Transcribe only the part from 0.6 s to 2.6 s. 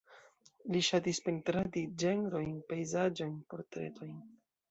Li ŝatis pentradi ĝenrojn,